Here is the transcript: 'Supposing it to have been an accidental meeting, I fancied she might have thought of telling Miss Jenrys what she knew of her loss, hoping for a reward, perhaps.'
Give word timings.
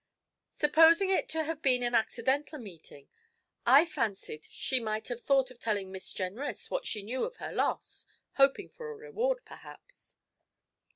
'Supposing 0.49 1.11
it 1.11 1.29
to 1.29 1.43
have 1.43 1.61
been 1.61 1.83
an 1.83 1.93
accidental 1.93 2.57
meeting, 2.57 3.07
I 3.67 3.85
fancied 3.85 4.47
she 4.49 4.79
might 4.79 5.09
have 5.09 5.21
thought 5.21 5.51
of 5.51 5.59
telling 5.59 5.91
Miss 5.91 6.11
Jenrys 6.11 6.71
what 6.71 6.87
she 6.87 7.03
knew 7.03 7.23
of 7.23 7.35
her 7.35 7.51
loss, 7.53 8.07
hoping 8.33 8.67
for 8.67 8.89
a 8.89 8.95
reward, 8.95 9.45
perhaps.' 9.45 10.15